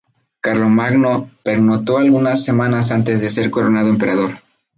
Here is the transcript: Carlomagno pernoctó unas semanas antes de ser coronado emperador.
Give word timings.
Carlomagno 0.41 1.21
pernoctó 1.43 1.97
unas 1.97 2.43
semanas 2.43 2.89
antes 2.89 3.21
de 3.21 3.29
ser 3.29 3.51
coronado 3.51 3.87
emperador. 3.89 4.31